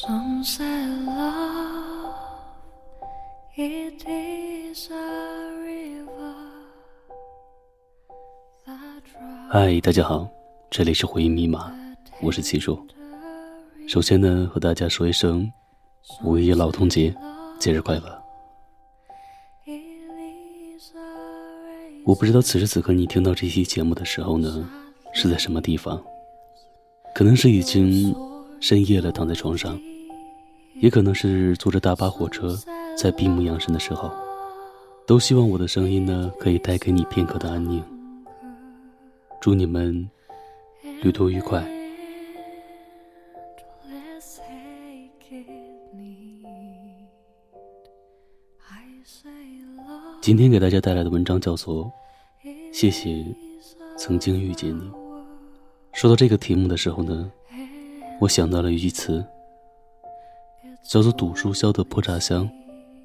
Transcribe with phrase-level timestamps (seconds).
[0.00, 2.14] Some say love,
[3.54, 6.34] it is a river
[9.50, 10.26] 嗨，大家好，
[10.70, 11.70] 这里是回忆密码，
[12.22, 12.80] 我是齐叔。
[13.86, 15.52] 首先呢，和大家说一声
[16.24, 17.14] 五一劳动节，
[17.60, 18.22] 节日快乐！
[22.06, 24.66] 我不知道此时此刻你听到这期节目的时候呢，
[25.12, 26.02] 是在什么地方？
[27.14, 28.16] 可能是已经
[28.58, 29.76] 深夜了，躺在床上；
[30.74, 32.56] 也可能是坐着大巴火车，
[32.96, 34.10] 在闭目养神的时候。
[35.04, 37.82] 都希望我的声音呢，可以带给你片刻的安宁。
[39.40, 40.08] 祝你们
[41.02, 41.62] 旅途愉快。
[50.20, 51.84] 今天给大家带来的文章叫做
[52.72, 53.26] 《谢谢
[53.98, 54.82] 曾经遇见你》。
[55.92, 57.30] 说到这个题目的时候呢，
[58.20, 59.22] 我想到了一句词，
[60.92, 62.46] 叫做“赌书消得破炸香，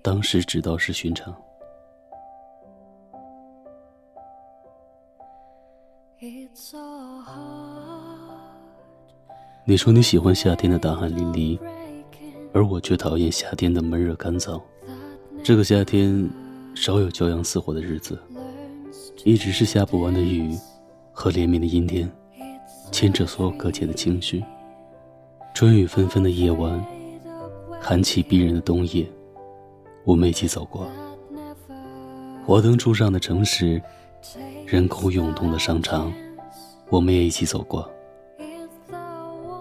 [0.00, 1.36] 当时只道是寻常
[6.18, 8.38] It's so hard
[9.68, 11.58] ”。你说你喜欢夏天的大汗淋漓，
[12.54, 14.58] 而我却讨厌夏天的闷热干燥。
[15.42, 16.26] 这个夏天
[16.74, 18.18] 少有骄阳似火的日子，
[19.26, 20.56] 一直是下不完的雨
[21.12, 22.10] 和连绵的阴天，
[22.90, 24.42] 牵扯所有搁浅的情绪。
[25.52, 26.82] 春雨纷纷的夜晚
[27.86, 29.06] 寒气逼人的冬夜，
[30.04, 30.86] 我们一起走过。
[30.86, 33.78] that never 华灯初上的城市，
[34.66, 36.10] 人口涌动的商场，
[36.88, 37.86] 我们也一起走过。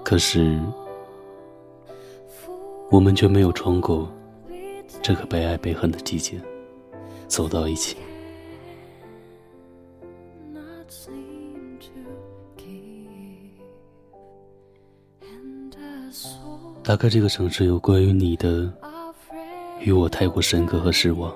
[0.05, 0.57] 可是，
[2.89, 4.09] 我们却没有穿过
[5.01, 6.39] 这个悲爱悲恨的季节，
[7.27, 7.97] 走到一起。
[16.83, 18.69] 大概这个城市有关于你的
[19.79, 21.33] 与我太过深刻和失望，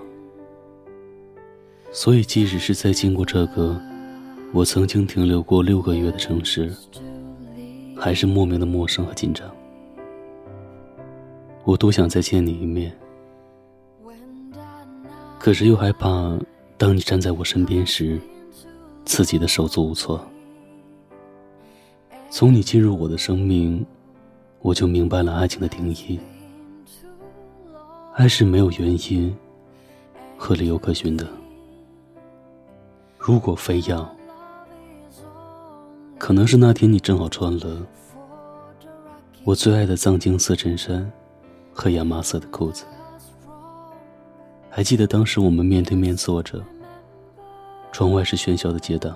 [1.89, 3.79] 所以即使是在经过这个
[4.51, 6.69] 我曾经停留过六个月的城市，
[7.95, 9.49] 还是莫名的陌生和紧张。
[11.63, 12.93] 我多想再见你一面，
[15.39, 16.37] 可是又害怕
[16.77, 18.19] 当你站在我身边时，
[19.05, 20.21] 自己的手足无措。
[22.29, 23.85] 从你进入我的生命，
[24.61, 26.19] 我就明白了爱情的定义。
[28.13, 29.35] 爱是没有原因
[30.37, 31.27] 和理由可循的。
[33.17, 34.09] 如果非要，
[36.17, 37.85] 可能是那天你正好穿了
[39.43, 41.09] 我最爱的藏青色衬衫
[41.71, 42.85] 和亚麻色的裤子。
[44.69, 46.63] 还记得当时我们面对面坐着，
[47.91, 49.15] 窗外是喧嚣的街道，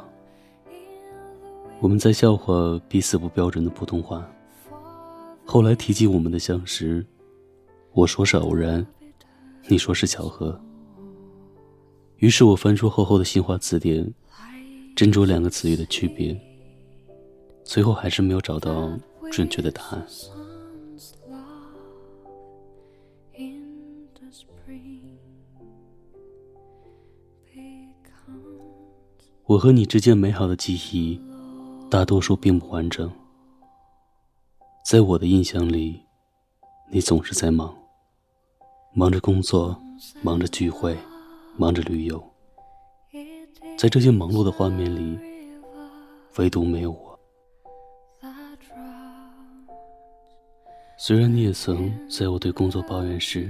[1.80, 4.24] 我们在笑话彼此不标准的普通话。
[5.52, 7.06] 后来提及我们的相识，
[7.92, 8.88] 我说是偶然，
[9.68, 10.58] 你说是巧合。
[12.20, 14.02] 于是我翻出厚厚的新华词典，
[14.96, 16.40] 斟酌两个词语的区别，
[17.66, 18.98] 最后还是没有找到
[19.30, 20.08] 准确的答案。
[29.44, 31.20] 我和你之间美好的记忆，
[31.90, 33.12] 大多数并不完整。
[34.92, 36.02] 在我的印象里，
[36.90, 37.74] 你总是在忙，
[38.92, 39.82] 忙着工作，
[40.22, 40.98] 忙着聚会，
[41.56, 42.22] 忙着旅游。
[43.78, 45.18] 在这些忙碌的画面里，
[46.36, 47.18] 唯独没有我。
[50.98, 53.50] 虽然你也曾在我对工作抱怨时，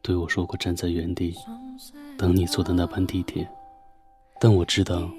[0.00, 1.34] 对我说过站在原地
[2.16, 3.50] 等你坐的那班地铁，
[4.38, 5.10] 但我知道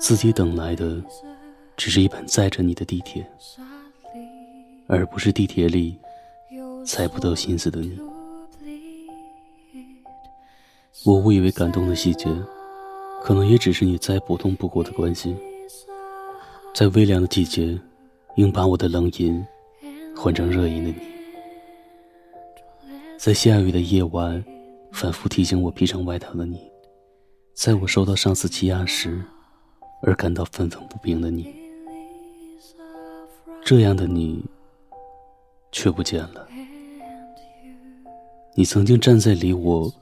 [0.00, 1.00] 自己等来的
[1.76, 3.24] 只是一班载着你的地铁，
[4.86, 5.98] 而不是地铁里
[6.86, 7.98] 猜不到心思的你。
[11.04, 12.26] 我误以为感动的细节，
[13.22, 15.36] 可能也只是你再普通不过的关心。
[16.74, 17.78] 在微凉的季节，
[18.36, 19.44] 应把我的冷饮
[20.16, 20.96] 换成热饮的你，
[23.18, 24.44] 在下雨的夜晚，
[24.92, 26.60] 反复提醒我披上外套的你，
[27.54, 29.22] 在我受到上司欺压时，
[30.02, 31.54] 而感到愤愤不平的你，
[33.64, 34.44] 这样的你，
[35.74, 36.46] 却不见了。
[38.54, 39.92] 你曾经站在离我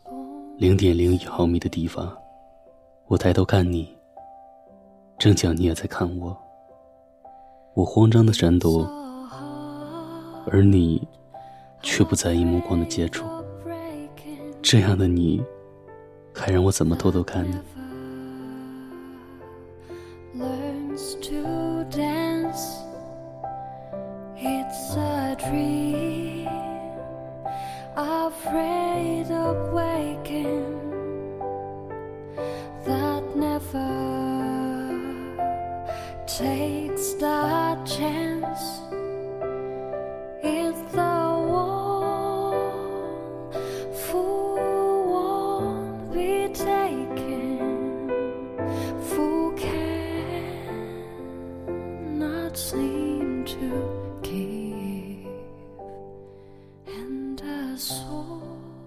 [0.59, 2.15] 零点零一毫米的地方，
[3.07, 3.89] 我抬头看你，
[5.19, 6.37] 正巧你也在看我。
[7.73, 8.87] 我慌张的闪躲，
[10.47, 11.09] 而你
[11.83, 13.25] 却不在意目光的接触。
[14.61, 15.43] 这样的你，
[16.35, 17.57] 还让我怎么偷偷看你？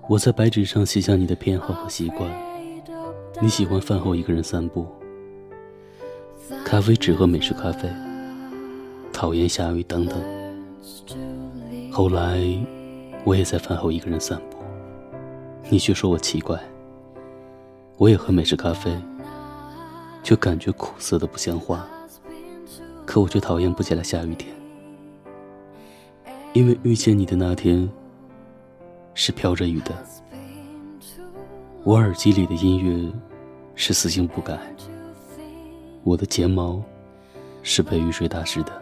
[0.08, 2.55] 我在白纸上写下你的偏好和习惯。
[3.42, 4.88] 你喜欢饭后一个人散步，
[6.64, 7.90] 咖啡只喝美式咖啡，
[9.12, 10.18] 讨厌下雨等等。
[11.92, 12.40] 后来，
[13.26, 14.58] 我也在饭后一个人散步，
[15.70, 16.58] 你却说我奇怪。
[17.98, 18.98] 我也喝美式咖啡，
[20.24, 21.88] 却感觉苦涩的不像话。
[23.06, 24.56] 可我却讨厌不起来下雨天，
[26.54, 27.90] 因为遇见你的那天
[29.14, 29.94] 是飘着雨的。
[31.86, 33.14] 我耳机里的音乐
[33.76, 34.60] 是死性不改，
[36.04, 36.82] 我的睫毛
[37.62, 38.82] 是被雨水打湿的。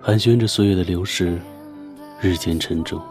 [0.00, 1.40] 寒暄着岁月的流逝，
[2.20, 3.02] 日渐沉重。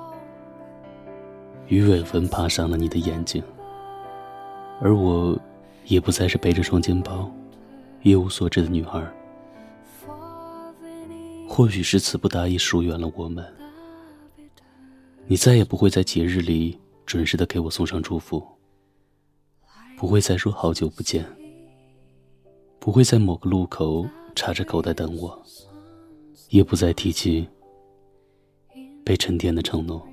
[1.68, 3.44] 鱼尾纹爬上了你的眼睛，
[4.80, 5.38] 而我，
[5.88, 7.30] 也不再是背着双肩包、
[8.04, 9.06] 一无所知的女孩。
[11.46, 13.46] 或许是词不达意疏远了我们，
[15.28, 18.46] 你再也不会在节日里准时的给我送上祝福，
[19.98, 21.26] 不会再说好久不见，
[22.80, 25.42] 不会在某个路口插着口袋等我。
[26.50, 27.48] 也不再提起
[29.06, 30.06] 被沉淀的承诺。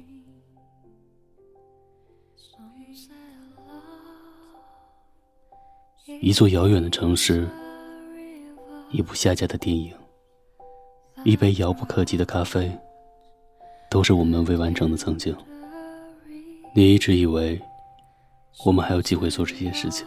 [6.20, 7.48] 一座遥远的城市，
[8.92, 9.92] 一部下架的电影，
[11.24, 12.70] 一杯遥不可及的咖啡，
[13.90, 15.34] 都是我们未完成的曾经。
[16.74, 17.60] 你一直以为
[18.64, 20.06] 我们还有机会做这些事情，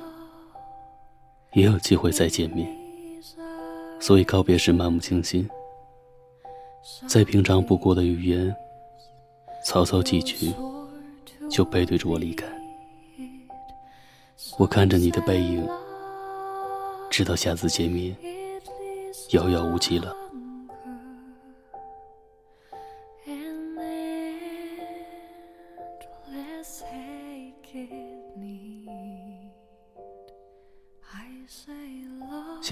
[1.53, 2.67] 也有机会再见面，
[3.99, 5.49] 所以告别时漫不经心。
[7.07, 8.55] 再平常不过的语言，
[9.65, 10.53] 草草几句，
[11.49, 12.47] 就背对着我离开。
[14.57, 15.67] 我看着你的背影，
[17.09, 18.15] 直到下次见面，
[19.31, 20.15] 遥遥无期了。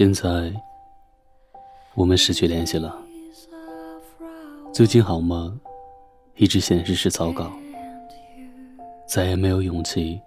[0.00, 0.50] 现在，
[1.94, 2.98] 我们失去联系了。
[4.72, 5.60] 最近好吗？
[6.36, 7.52] 一直显示是草稿，
[9.06, 10.18] 再也没有勇气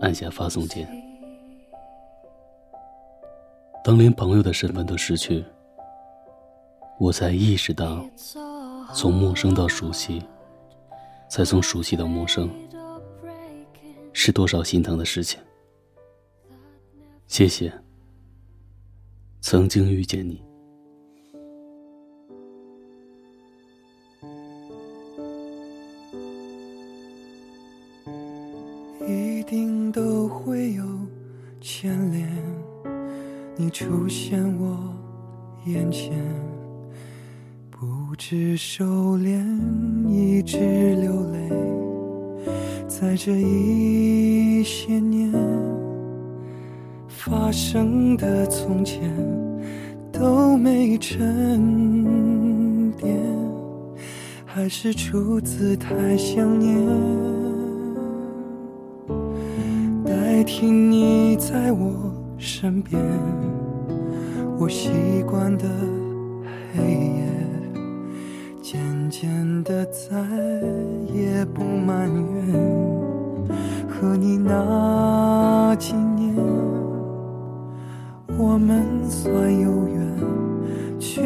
[0.00, 0.84] 按下发送键。
[3.84, 5.44] 当连朋友的身份都失去，
[6.98, 8.04] 我才意识到，
[8.92, 10.20] 从陌生到熟悉，
[11.28, 12.50] 再从熟悉到陌生，
[14.12, 15.38] 是多少心疼的事情。
[17.28, 17.72] 谢谢，
[19.52, 20.40] 曾经遇见你。
[29.06, 30.82] 一定都会有
[31.60, 32.26] 牵连，
[33.54, 34.90] 你出现我
[35.66, 36.14] 眼前，
[37.70, 39.44] 不知收敛，
[40.08, 40.56] 一直
[40.94, 41.50] 流泪，
[42.88, 45.30] 在这一些年
[47.24, 49.00] 发生的从前
[50.10, 53.16] 都没沉淀，
[54.44, 56.76] 还是出自太想念。
[60.04, 63.00] 代替你在我身边，
[64.58, 64.90] 我习
[65.24, 65.64] 惯的
[66.74, 67.24] 黑夜，
[68.60, 70.10] 渐渐的再
[71.14, 72.52] 也不埋怨。
[73.88, 76.34] 和你那几年，
[78.38, 80.06] 我们算有缘，
[80.98, 81.20] 去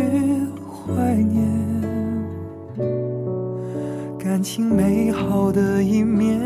[0.69, 1.47] 怀念
[4.19, 6.41] 感情美好的一面。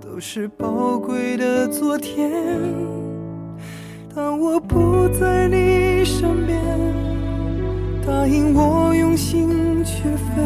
[0.00, 2.30] 都是宝贵的昨天。
[4.14, 6.60] 当我不在你身边，
[8.06, 10.42] 答应我用心去飞。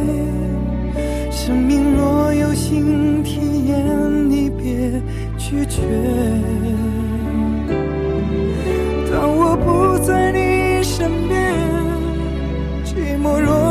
[1.31, 5.03] 生命若有新体验，你别
[5.37, 5.83] 拒绝。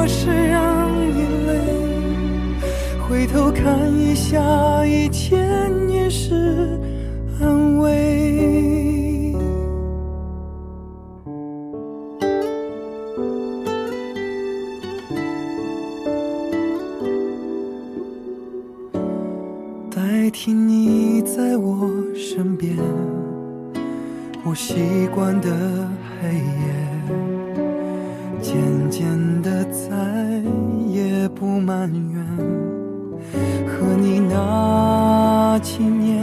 [0.08, 1.52] 是让你累，
[3.08, 6.80] 回头看一下以前也是
[7.42, 9.34] 安慰。
[19.90, 22.76] 代替你在我身边，
[24.44, 25.50] 我习惯的
[26.20, 27.43] 黑夜。
[28.44, 28.54] 渐
[28.90, 29.02] 渐
[29.42, 29.90] 的再
[30.90, 32.22] 也不埋怨。
[33.66, 36.22] 和你那几年，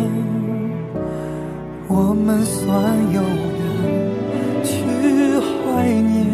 [1.89, 2.71] 我们算
[3.11, 3.63] 有缘
[4.63, 4.75] 去
[5.41, 6.29] 怀念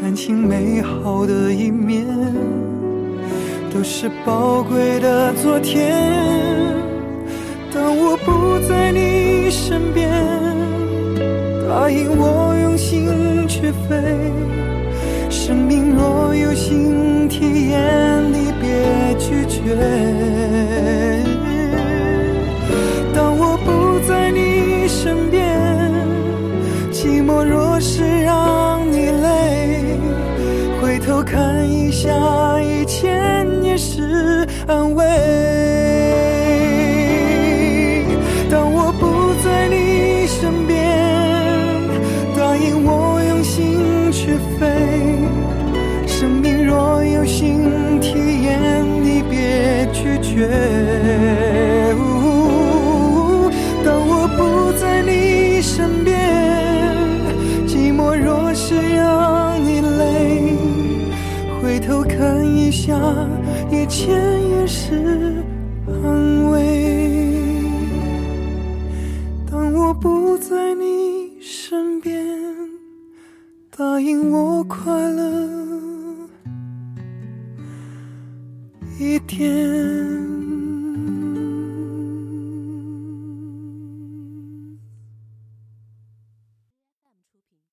[0.00, 2.06] 感情美好的一面。
[3.72, 5.92] 都是宝贵的昨天。
[7.72, 10.08] 当我不在你身边，
[11.68, 12.53] 答应我
[13.64, 13.96] 是非。
[15.30, 18.13] 生命若有新体验，
[50.34, 50.48] 别拒绝。
[53.84, 56.12] 当我不在你身边，
[57.66, 60.56] 寂寞若是让你累，
[61.62, 62.94] 回头看一下。
[63.70, 65.42] 一切也是
[65.86, 66.58] 安慰。
[69.50, 72.24] 当我不在你身边，
[73.76, 75.63] 答应我快乐
[79.26, 80.43] 天。